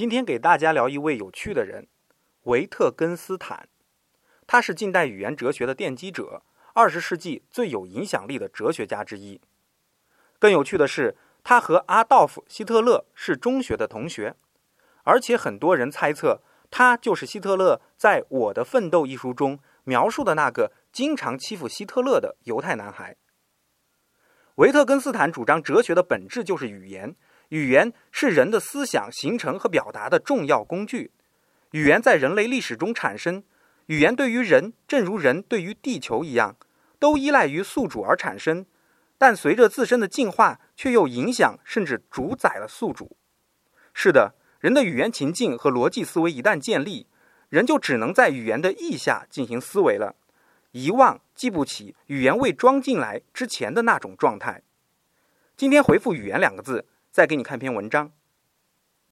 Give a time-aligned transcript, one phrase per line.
[0.00, 1.86] 今天给大家聊一位有趣的人——
[2.44, 3.68] 维特根斯坦。
[4.46, 6.42] 他是近代语言哲学的奠基者，
[6.72, 9.42] 二十世纪最有影响力的哲学家之一。
[10.38, 14.36] 更有趣的是，他和阿道夫·希特勒是中学的同学，
[15.02, 16.40] 而且很多人猜测
[16.70, 23.18] 他就是希特勒在《我的奋斗》一书中描述的那个经常欺负希特勒的犹太男孩。
[24.54, 27.14] 维特根斯坦主张，哲学的本质就是语言。
[27.50, 31.12] 语言是人的思想形成和表达的重要工具。
[31.72, 33.44] 语言在人类历史中产生，
[33.86, 36.56] 语言对于人，正如人对于地球一样，
[36.98, 38.66] 都依赖于宿主而产生。
[39.18, 43.16] 但随着自身的进化，却又影响甚至主宰了宿主。
[43.92, 47.06] 是的，人的语言情境和逻辑思维一旦建立，
[47.48, 50.14] 人就只能在语言的意下进行思维了，
[50.70, 54.62] 遗忘、记不起语言未装进来之前的那种状态。
[55.56, 56.86] 今天回复“语言”两个字。
[57.12, 58.12] 再给你看篇文章，